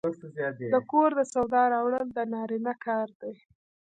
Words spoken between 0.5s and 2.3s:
د کور د سودا راوړل د